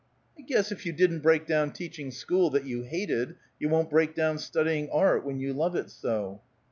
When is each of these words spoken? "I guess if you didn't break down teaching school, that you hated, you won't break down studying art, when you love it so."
"I 0.35 0.41
guess 0.41 0.71
if 0.71 0.83
you 0.83 0.93
didn't 0.93 1.19
break 1.19 1.45
down 1.45 1.73
teaching 1.73 2.09
school, 2.09 2.49
that 2.49 2.65
you 2.65 2.81
hated, 2.81 3.35
you 3.59 3.69
won't 3.69 3.91
break 3.91 4.15
down 4.15 4.39
studying 4.39 4.89
art, 4.89 5.23
when 5.23 5.39
you 5.39 5.53
love 5.53 5.75
it 5.75 5.91
so." 5.91 6.41